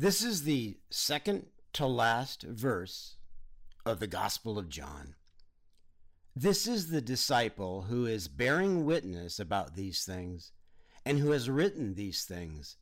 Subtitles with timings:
[0.00, 3.16] This is the second to last verse
[3.84, 5.16] of the Gospel of John.
[6.36, 10.52] This is the disciple who is bearing witness about these things
[11.04, 12.76] and who has written these things,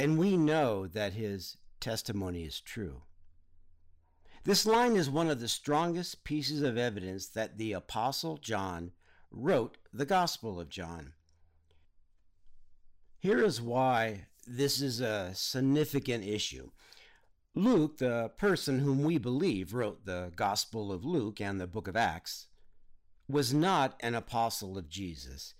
[0.00, 3.02] and we know that his testimony is true.
[4.44, 8.92] This line is one of the strongest pieces of evidence that the Apostle John
[9.30, 11.12] wrote the Gospel of John.
[13.18, 16.70] Here is why this is a significant issue.
[17.54, 21.96] Luke, the person whom we believe wrote the Gospel of Luke and the book of
[21.96, 22.46] Acts,
[23.28, 25.54] was not an apostle of Jesus.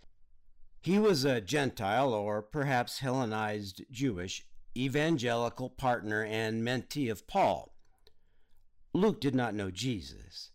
[0.80, 4.46] He was a Gentile or perhaps Hellenized Jewish
[4.76, 7.74] evangelical partner and mentee of Paul.
[8.94, 10.50] Luke did not know Jesus.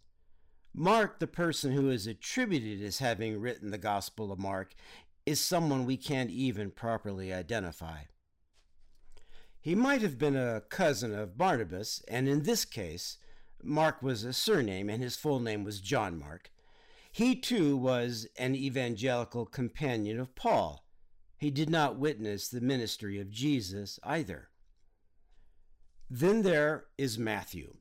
[0.74, 4.74] Mark, the person who is attributed as having written the Gospel of Mark,
[5.26, 8.00] is someone we can't even properly identify.
[9.64, 13.18] He might have been a cousin of Barnabas, and in this case,
[13.64, 16.52] Mark was a surname and his full name was John Mark.
[17.14, 20.86] He too was an evangelical companion of Paul.
[21.38, 24.50] He did not witness the ministry of Jesus either.
[26.10, 27.76] Then there is Matthew.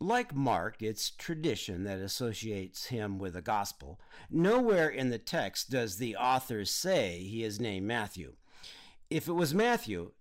[0.00, 3.98] Like Mark, it's tradition that associates him with the gospel.
[4.30, 8.34] Nowhere in the text does the author say he is named Matthew.
[9.08, 10.12] If it was Matthew,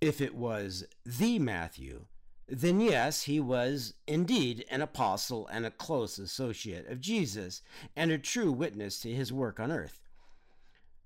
[0.00, 2.06] if it was the Matthew,
[2.48, 7.62] then yes, he was indeed an apostle and a close associate of Jesus
[7.94, 10.00] and a true witness to his work on earth.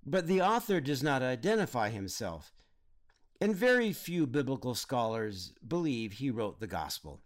[0.06, 2.54] But the author does not identify himself,
[3.40, 7.20] and very few biblical scholars believe he wrote the gospel.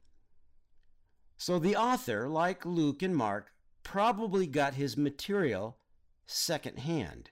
[1.36, 3.52] So the author, like Luke and Mark,
[3.84, 5.78] probably got his material
[6.26, 7.30] secondhand.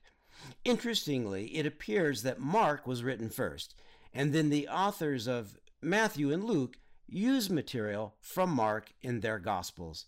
[0.64, 3.74] Interestingly, it appears that Mark was written first,
[4.12, 10.06] and then the authors of Matthew and Luke use material from Mark in their Gospels.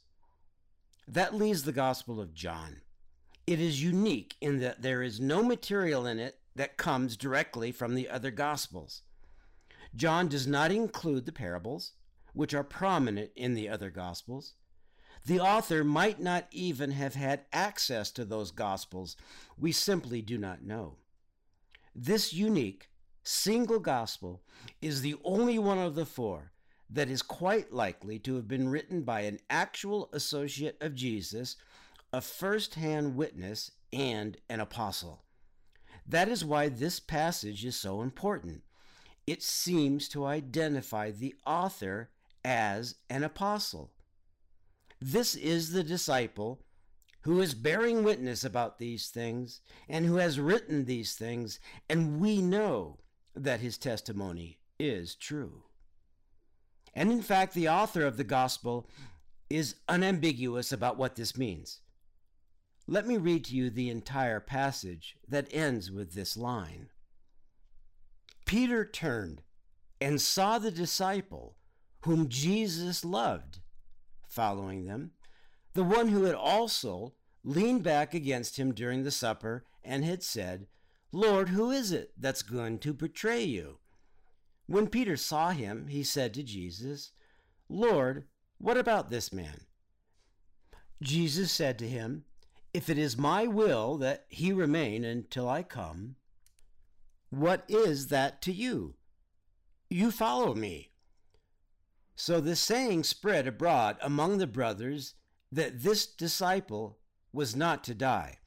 [1.06, 2.82] That leaves the Gospel of John.
[3.46, 7.94] It is unique in that there is no material in it that comes directly from
[7.94, 9.02] the other Gospels.
[9.94, 11.92] John does not include the parables,
[12.34, 14.54] which are prominent in the other Gospels.
[15.24, 19.16] The author might not even have had access to those Gospels.
[19.56, 20.96] We simply do not know.
[21.94, 22.90] This unique,
[23.28, 24.42] single Gospel
[24.80, 26.52] is the only one of the four
[26.88, 31.56] that is quite likely to have been written by an actual associate of Jesus,
[32.10, 35.24] a first hand witness, and an apostle.
[36.06, 38.62] That is why this passage is so important.
[39.26, 42.08] It seems to identify the author
[42.46, 43.92] as an apostle.
[45.02, 46.62] This is the disciple
[47.22, 51.60] who is bearing witness about these things and who has written these things,
[51.90, 53.00] and we know
[53.34, 55.62] that his testimony is true.
[56.94, 58.88] And in fact, the author of the gospel
[59.50, 61.80] is unambiguous about what this means.
[62.86, 66.88] Let me read to you the entire passage that ends with this line
[68.46, 69.42] Peter turned
[70.00, 71.56] and saw the disciple
[72.06, 73.58] whom Jesus loved,
[74.26, 75.10] following them,
[75.74, 77.12] the one who had also
[77.44, 80.66] leaned back against him during the supper and had said,
[81.12, 83.78] Lord, who is it that's going to betray you?
[84.66, 87.12] When Peter saw him, he said to Jesus,
[87.68, 88.24] Lord,
[88.58, 89.62] what about this man?
[91.02, 92.24] Jesus said to him,
[92.74, 96.16] If it is my will that he remain until I come,
[97.30, 98.94] what is that to you?
[99.88, 100.90] You follow me.
[102.16, 105.14] So the saying spread abroad among the brothers
[105.52, 106.98] that this disciple
[107.32, 108.38] was not to die.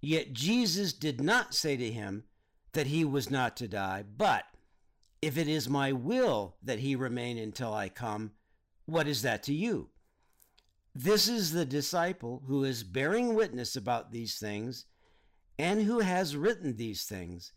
[0.00, 2.24] Yet Jesus did not say to him
[2.72, 4.44] that he was not to die, but
[5.22, 8.32] if it is my will that he remain until I come,
[8.84, 9.90] what is that to you?
[10.94, 14.86] This is the disciple who is bearing witness about these things
[15.58, 17.52] and who has written these things,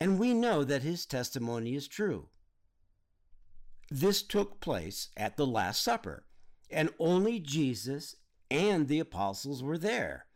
[0.00, 2.28] and we know that his testimony is true.
[3.90, 6.24] This took place at the Last Supper,
[6.70, 8.16] and only Jesus
[8.50, 10.26] and the apostles were there.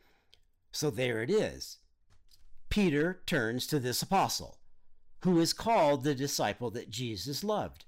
[0.74, 1.78] So there it is.
[2.68, 4.58] Peter turns to this apostle,
[5.20, 7.84] who is called the disciple that Jesus loved,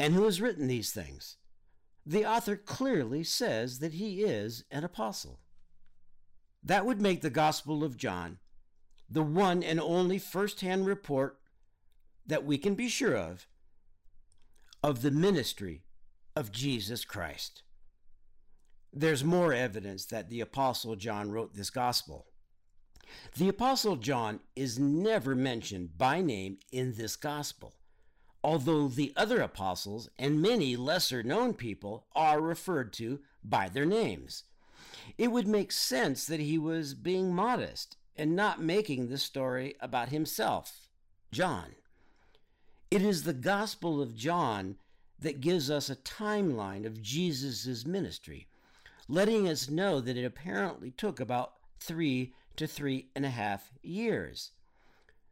[0.00, 1.36] and who has written these things.
[2.04, 5.38] The author clearly says that he is an apostle.
[6.60, 8.38] That would make the Gospel of John
[9.08, 11.38] the one and only first hand report
[12.26, 13.46] that we can be sure of
[14.82, 15.84] of the ministry
[16.34, 17.62] of Jesus Christ.
[18.98, 22.26] There's more evidence that the Apostle John wrote this gospel.
[23.36, 27.74] The Apostle John is never mentioned by name in this gospel,
[28.42, 34.42] although the other apostles and many lesser known people are referred to by their names.
[35.16, 40.08] It would make sense that he was being modest and not making the story about
[40.08, 40.88] himself,
[41.30, 41.76] John.
[42.90, 44.74] It is the Gospel of John
[45.20, 48.47] that gives us a timeline of Jesus' ministry,
[49.08, 54.52] letting us know that it apparently took about three to three and a half years.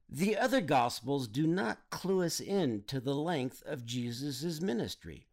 [0.09, 5.27] The other Gospels do not clue us in to the length of Jesus' ministry.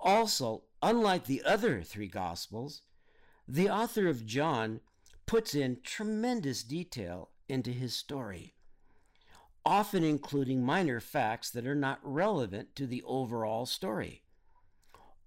[0.00, 2.82] Also, unlike the other three Gospels,
[3.48, 4.80] the author of John
[5.26, 8.54] puts in tremendous detail into his story,
[9.64, 14.23] often including minor facts that are not relevant to the overall story.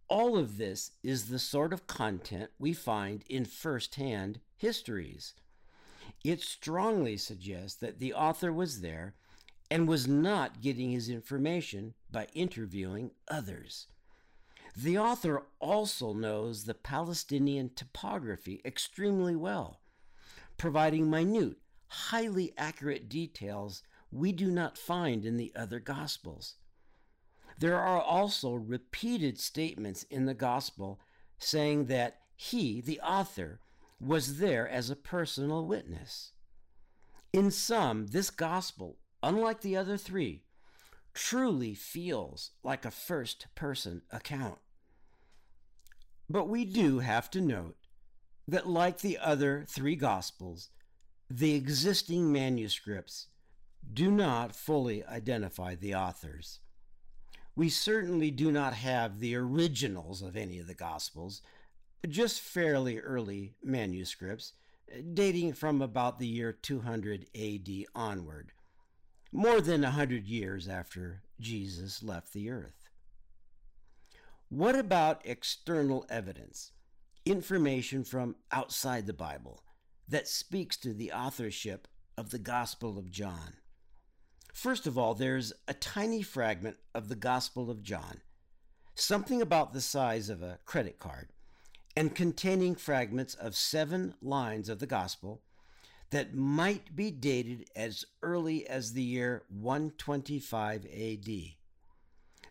[0.10, 5.34] All of this is the sort of content we find in first hand histories.
[6.24, 9.16] It strongly suggests that the author was there
[9.70, 13.88] and was not getting his information by interviewing others.
[14.76, 19.82] The author also knows the Palestinian topography extremely well,
[20.58, 21.58] providing minute,
[21.88, 26.56] highly accurate details we do not find in the other Gospels.
[27.58, 31.00] There are also repeated statements in the Gospel
[31.40, 33.60] saying that he, the author,
[34.00, 36.34] was there as a personal witness.
[37.34, 40.44] In sum, this Gospel, unlike the other three,
[41.14, 44.60] truly feels like a first person account.
[46.30, 47.78] But we do have to note
[48.48, 50.70] that, like the other three Gospels,
[51.30, 53.28] the existing manuscripts
[53.92, 56.60] do not fully identify the authors.
[57.58, 61.42] We certainly do not have the originals of any of the Gospels,
[62.08, 64.54] just fairly early manuscripts
[65.16, 68.52] dating from about the year 200 AD onward,
[69.32, 72.90] more than a hundred years after Jesus left the earth.
[74.50, 76.74] What about external evidence,
[77.26, 79.64] information from outside the Bible
[80.08, 81.88] that speaks to the authorship
[82.20, 83.57] of the Gospel of John?
[84.58, 88.22] First of all, there's a tiny fragment of the Gospel of John,
[88.96, 91.30] something about the size of a credit card,
[91.96, 95.44] and containing fragments of seven lines of the Gospel
[96.10, 101.30] that might be dated as early as the year 125 AD.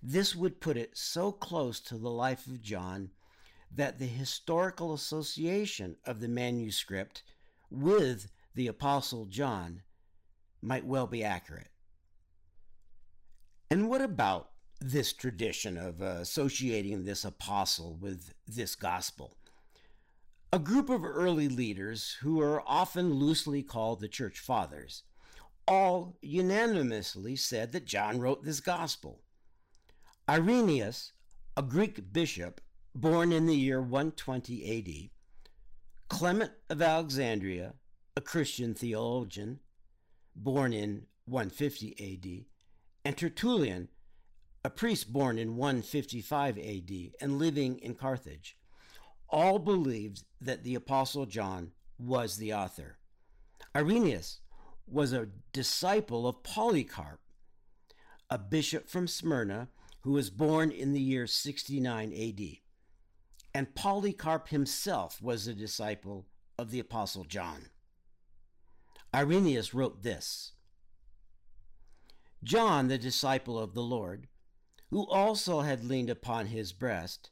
[0.00, 3.10] This would put it so close to the life of John
[3.74, 7.24] that the historical association of the manuscript
[7.68, 9.82] with the Apostle John
[10.62, 11.70] might well be accurate.
[13.70, 19.36] And what about this tradition of uh, associating this apostle with this gospel?
[20.52, 25.02] A group of early leaders, who are often loosely called the church fathers,
[25.66, 29.22] all unanimously said that John wrote this gospel.
[30.28, 31.12] Irenaeus,
[31.56, 32.60] a Greek bishop
[32.94, 35.10] born in the year 120 AD,
[36.08, 37.74] Clement of Alexandria,
[38.16, 39.58] a Christian theologian
[40.36, 42.55] born in 150 AD,
[43.06, 43.88] and Tertullian,
[44.64, 48.58] a priest born in 155 AD and living in Carthage,
[49.28, 51.70] all believed that the Apostle John
[52.00, 52.98] was the author.
[53.76, 54.40] Irenaeus
[54.88, 57.20] was a disciple of Polycarp,
[58.28, 59.68] a bishop from Smyrna
[60.00, 62.40] who was born in the year 69 AD.
[63.54, 66.26] And Polycarp himself was a disciple
[66.58, 67.70] of the Apostle John.
[69.14, 70.54] Irenaeus wrote this
[72.44, 74.28] John, the disciple of the Lord,
[74.90, 77.30] who also had leaned upon his breast,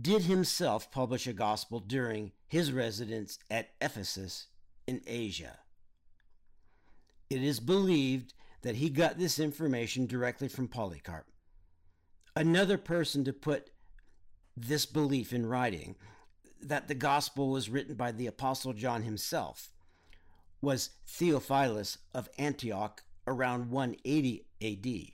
[0.00, 4.46] did himself publish a gospel during his residence at Ephesus
[4.86, 5.58] in Asia.
[7.28, 11.26] It is believed that he got this information directly from Polycarp.
[12.36, 13.70] Another person to put
[14.56, 15.96] this belief in writing,
[16.60, 19.70] that the gospel was written by the Apostle John himself,
[20.60, 25.12] was Theophilus of Antioch around 180 AD.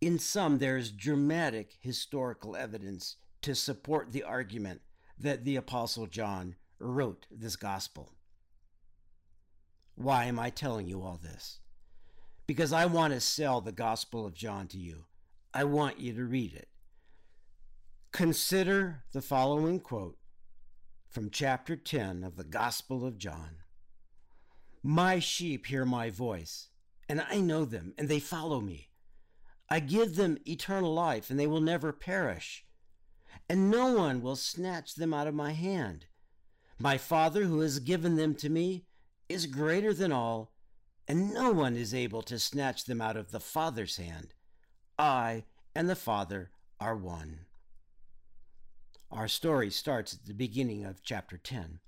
[0.00, 4.80] In sum, there is dramatic historical evidence to support the argument
[5.18, 8.14] that the Apostle John wrote this gospel.
[9.94, 11.60] Why am I telling you all this?
[12.46, 15.04] Because I want to sell the Gospel of John to you.
[15.54, 16.68] I want you to read it.
[18.10, 20.18] Consider the following quote
[21.08, 23.58] from chapter 10 of the Gospel of John
[24.82, 26.68] My sheep hear my voice
[27.12, 28.88] and I know them, and they follow me.
[29.68, 32.64] I give them eternal life, and they will never perish,
[33.50, 36.06] and no one will snatch them out of my hand.
[36.78, 38.86] My Father, who has given them to me,
[39.28, 40.54] is greater than all,
[41.06, 44.32] and no one is able to snatch them out of the Father's hand.
[44.98, 46.50] I and the Father
[46.80, 47.40] are one.
[49.10, 51.80] Our story starts at the beginning of chapter 10.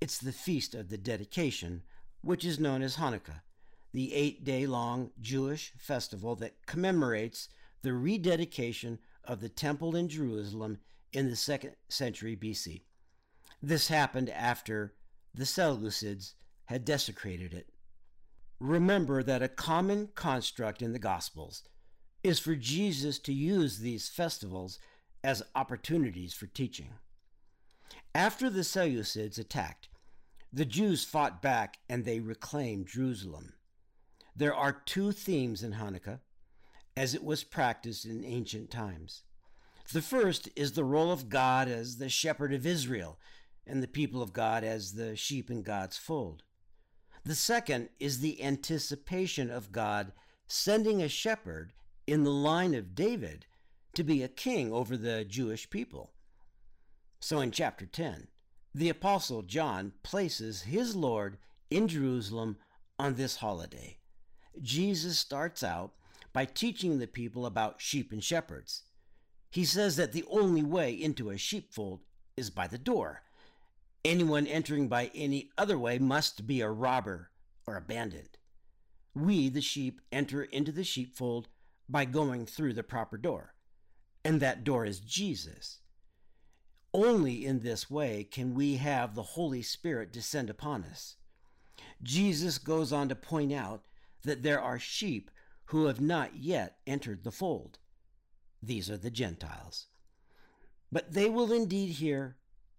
[0.00, 1.82] It's the feast of the dedication,
[2.20, 3.42] which is known as Hanukkah,
[3.92, 7.48] the eight day long Jewish festival that commemorates
[7.82, 10.78] the rededication of the temple in Jerusalem
[11.12, 12.82] in the second century BC.
[13.62, 14.94] This happened after
[15.34, 16.34] the Seleucids
[16.66, 17.68] had desecrated it.
[18.58, 21.62] Remember that a common construct in the Gospels
[22.22, 24.78] is for Jesus to use these festivals
[25.22, 26.90] as opportunities for teaching.
[28.14, 29.88] After the Seleucids attacked,
[30.52, 33.52] the Jews fought back and they reclaimed Jerusalem.
[34.38, 36.20] There are two themes in Hanukkah,
[36.94, 39.22] as it was practiced in ancient times.
[39.94, 43.18] The first is the role of God as the shepherd of Israel
[43.66, 46.42] and the people of God as the sheep in God's fold.
[47.24, 50.12] The second is the anticipation of God
[50.46, 51.72] sending a shepherd
[52.06, 53.46] in the line of David
[53.94, 56.12] to be a king over the Jewish people.
[57.20, 58.28] So in chapter 10,
[58.74, 61.38] the Apostle John places his Lord
[61.70, 62.58] in Jerusalem
[62.98, 63.98] on this holiday.
[64.62, 65.92] Jesus starts out
[66.32, 68.82] by teaching the people about sheep and shepherds.
[69.50, 72.04] He says that the only way into a sheepfold
[72.36, 73.22] is by the door,
[74.06, 77.32] Anyone entering by any other way must be a robber
[77.66, 78.38] or a bandit.
[79.16, 81.48] We, the sheep, enter into the sheepfold
[81.88, 83.54] by going through the proper door,
[84.24, 85.80] and that door is Jesus.
[86.94, 91.16] Only in this way can we have the Holy Spirit descend upon us.
[92.00, 93.82] Jesus goes on to point out
[94.22, 95.30] that there are sheep
[95.66, 97.78] who have not yet entered the fold.
[98.62, 99.86] These are the Gentiles.
[100.90, 102.36] But they will indeed hear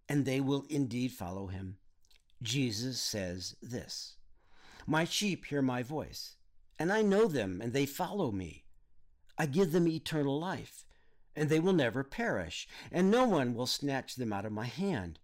[0.09, 1.77] and they will indeed follow him.
[2.41, 4.15] Jesus says this
[4.85, 6.35] My sheep hear my voice,
[6.79, 8.65] and I know them, and they follow me.
[9.37, 10.85] I give them eternal life,
[11.35, 15.19] and they will never perish, and no one will snatch them out of my hand.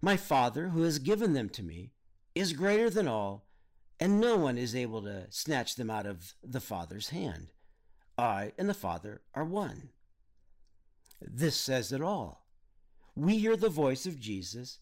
[0.00, 1.92] My Father, who has given them to me,
[2.34, 3.47] is greater than all,
[4.00, 7.48] and no one is able to snatch them out of the Father's hand.
[8.16, 9.90] I and the Father are one.
[11.20, 12.48] This says it all
[13.18, 14.78] we hear the voice of Jesus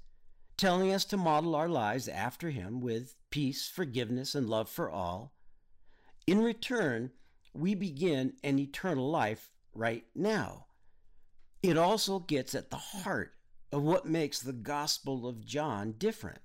[0.58, 5.32] telling us to model our lives after him with peace, forgiveness, and love for all.
[6.26, 7.12] In return,
[7.54, 10.66] we begin an eternal life right now.
[11.62, 13.32] It also gets at the heart
[13.72, 16.40] of what makes the Gospel of John different.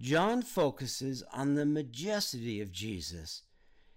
[0.00, 3.42] John focuses on the majesty of Jesus,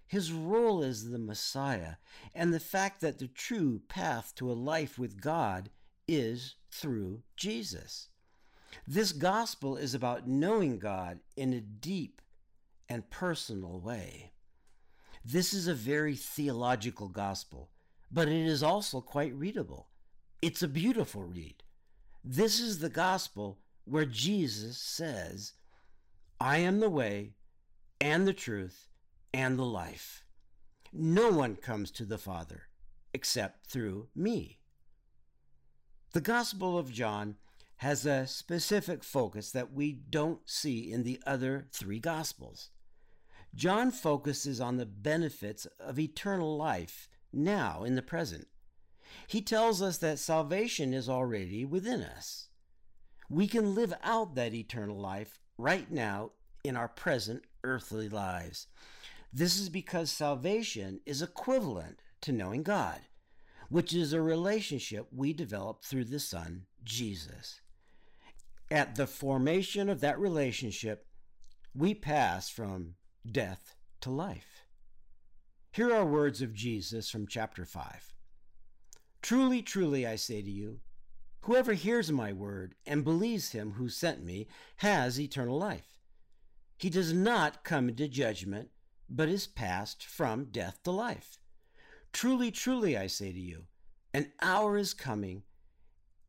[0.06, 1.94] his role as the Messiah,
[2.34, 5.70] and the fact that the true path to a life with God
[6.06, 8.08] is through Jesus.
[8.86, 12.20] This gospel is about knowing God in a deep
[12.88, 14.32] and personal way.
[15.24, 17.70] This is a very theological gospel,
[18.12, 19.88] but it is also quite readable.
[20.42, 21.62] It's a beautiful read.
[22.22, 25.54] This is the gospel where Jesus says,
[26.44, 27.36] I am the way
[28.02, 28.90] and the truth
[29.32, 30.24] and the life.
[30.92, 32.64] No one comes to the Father
[33.14, 34.58] except through me.
[36.12, 37.36] The Gospel of John
[37.76, 42.68] has a specific focus that we don't see in the other three Gospels.
[43.54, 48.48] John focuses on the benefits of eternal life now in the present.
[49.28, 52.48] He tells us that salvation is already within us.
[53.30, 56.30] We can live out that eternal life right now
[56.62, 58.66] in our present earthly lives.
[59.32, 63.00] This is because salvation is equivalent to knowing God
[63.68, 67.60] which is a relationship we develop through the Son, Jesus.
[68.70, 71.06] At the formation of that relationship,
[71.74, 72.94] we pass from
[73.30, 74.66] death to life.
[75.72, 78.14] Here are words of Jesus from chapter 5.
[79.22, 80.80] Truly, truly, I say to you,
[81.44, 85.98] whoever hears my word and believes him who sent me has eternal life.
[86.78, 88.70] He does not come into judgment,
[89.08, 91.38] but is passed from death to life.
[92.12, 93.64] Truly, truly, I say to you,
[94.14, 95.42] an hour is coming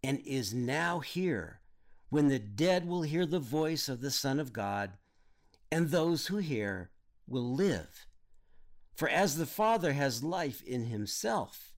[0.03, 1.61] and is now here
[2.09, 4.91] when the dead will hear the voice of the Son of God,
[5.71, 6.91] and those who hear
[7.27, 8.05] will live.
[8.95, 11.73] For as the Father has life in himself,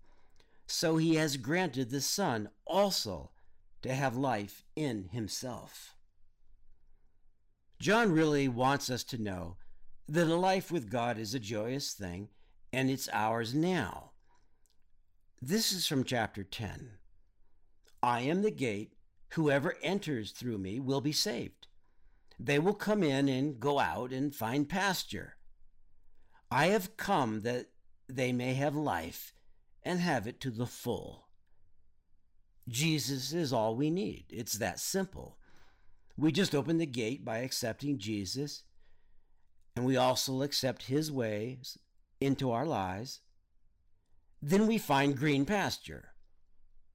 [0.68, 3.32] so he has granted the Son also
[3.82, 5.96] to have life in himself.
[7.80, 9.58] John really wants us to know
[10.08, 12.30] that a life with God is a joyous thing
[12.74, 14.12] and it's ours now.
[15.42, 16.92] This is from chapter 10.
[18.02, 18.94] I am the gate.
[19.34, 21.68] Whoever enters through me will be saved.
[22.40, 25.36] They will come in and go out and find pasture.
[26.50, 27.68] I have come that
[28.08, 29.34] they may have life
[29.84, 31.27] and have it to the full.
[32.68, 34.26] Jesus is all we need.
[34.30, 35.38] It's that simple.
[36.18, 38.64] We just open the gate by accepting Jesus,
[39.76, 41.78] and we also accept his ways
[42.20, 43.22] into our lives.
[44.42, 46.10] Then we find green pasture.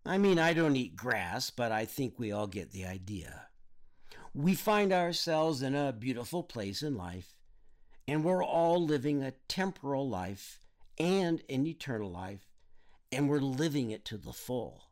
[0.04, 3.46] I mean, I don't eat grass, but I think we all get the idea.
[4.34, 7.36] We find ourselves in a beautiful place in life,
[8.08, 10.58] and we're all living a temporal life
[10.98, 12.48] and an eternal life,
[13.12, 14.82] and we're living it to the full.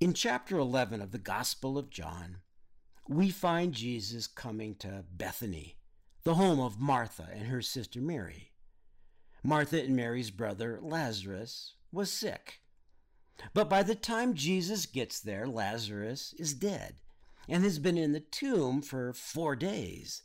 [0.00, 2.38] In chapter 11 of the Gospel of John,
[3.08, 5.76] we find Jesus coming to Bethany,
[6.24, 8.50] the home of Martha and her sister Mary.
[9.44, 12.60] Martha and Mary's brother Lazarus was sick.
[13.54, 16.96] But by the time Jesus gets there, Lazarus is dead
[17.48, 20.22] and has been in the tomb for four days.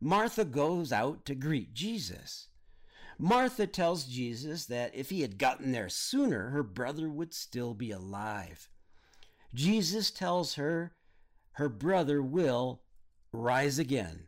[0.00, 2.46] Martha goes out to greet Jesus.
[3.18, 7.90] Martha tells Jesus that if he had gotten there sooner, her brother would still be
[7.90, 8.68] alive.
[9.54, 10.92] Jesus tells her
[11.52, 12.82] her brother will
[13.32, 14.26] rise again.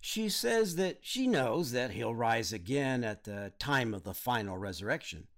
[0.00, 4.58] She says that she knows that he'll rise again at the time of the final
[4.58, 5.28] resurrection.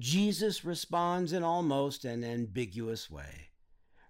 [0.00, 3.50] Jesus responds in almost an ambiguous way.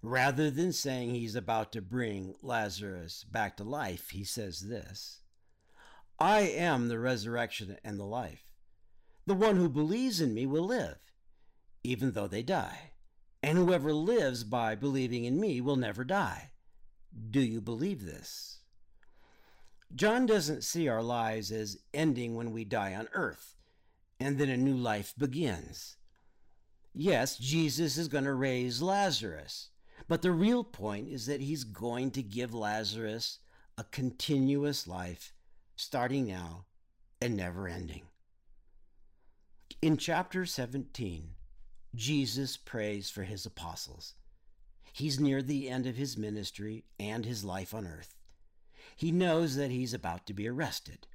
[0.00, 5.20] Rather than saying he's about to bring Lazarus back to life, he says this
[6.18, 8.44] I am the resurrection and the life.
[9.26, 10.98] The one who believes in me will live,
[11.82, 12.92] even though they die.
[13.44, 16.52] And whoever lives by believing in me will never die.
[17.30, 18.60] Do you believe this?
[19.94, 23.54] John doesn't see our lives as ending when we die on earth,
[24.18, 25.98] and then a new life begins.
[26.94, 29.68] Yes, Jesus is going to raise Lazarus,
[30.08, 33.40] but the real point is that he's going to give Lazarus
[33.76, 35.34] a continuous life,
[35.76, 36.64] starting now
[37.20, 38.04] and never ending.
[39.82, 41.34] In chapter 17,
[41.94, 44.14] Jesus prays for his apostles.
[44.92, 48.14] He's near the end of his ministry and his life on earth.
[48.96, 51.06] He knows that he's about to be arrested.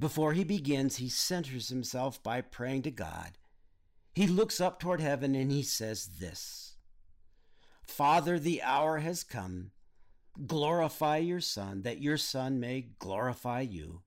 [0.00, 3.32] Before he begins, he centers himself by praying to God.
[4.14, 6.76] He looks up toward heaven and he says this
[7.82, 9.72] Father, the hour has come.
[10.46, 14.00] Glorify your Son, that your Son may glorify you.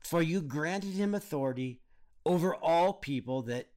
[0.00, 1.80] For you granted him authority
[2.24, 3.68] over all people that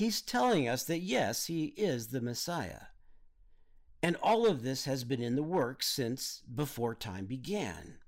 [0.00, 2.84] He's telling us that yes, he is the Messiah.
[4.02, 7.98] And all of this has been in the works since before time began.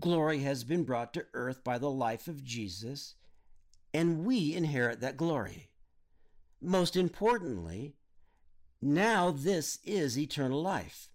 [0.00, 3.14] Glory has been brought to earth by the life of Jesus,
[3.94, 5.70] and we inherit that glory.
[6.60, 7.94] Most importantly,
[8.82, 11.08] now this is eternal life,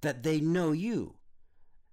[0.00, 1.18] that they know you,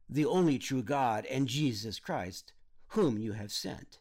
[0.09, 2.51] the only true God, and Jesus Christ,
[2.87, 3.99] whom you have sent.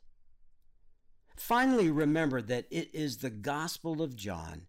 [1.42, 4.62] Finally, remember that it is the Gospel of John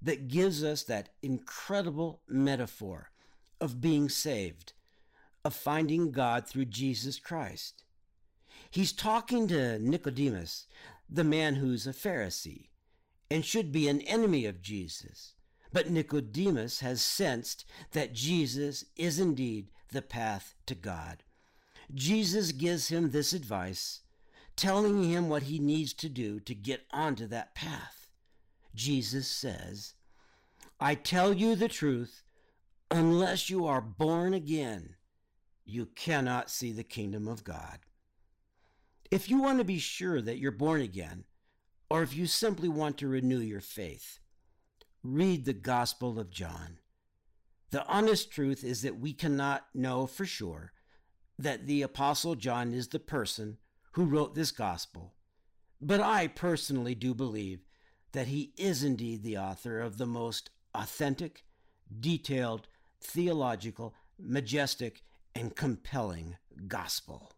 [0.00, 3.10] that gives us that incredible metaphor
[3.60, 4.72] of being saved,
[5.44, 7.82] of finding God through Jesus Christ.
[8.70, 10.68] He's talking to Nicodemus,
[11.08, 12.68] the man who's a Pharisee
[13.28, 15.34] and should be an enemy of Jesus.
[15.72, 21.24] But Nicodemus has sensed that Jesus is indeed the path to God.
[21.92, 24.02] Jesus gives him this advice,
[24.56, 28.10] telling him what he needs to do to get onto that path.
[28.74, 29.94] Jesus says,
[30.78, 32.22] I tell you the truth,
[32.90, 34.96] unless you are born again,
[35.64, 37.78] you cannot see the kingdom of God.
[39.10, 41.24] If you want to be sure that you're born again,
[41.88, 44.20] or if you simply want to renew your faith,
[45.02, 46.78] read the Gospel of John.
[47.70, 50.72] The honest truth is that we cannot know for sure
[51.38, 53.58] that the Apostle John is the person
[53.92, 55.14] who wrote this Gospel,
[55.80, 57.64] but I personally do believe
[58.12, 61.44] that he is indeed the author of the most authentic,
[62.00, 62.66] detailed,
[63.00, 65.02] theological, majestic,
[65.34, 67.32] and compelling gospel.